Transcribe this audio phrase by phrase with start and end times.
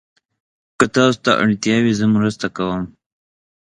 [0.77, 2.83] که تاسو ته اړتیا وي، زه مرسته کوم.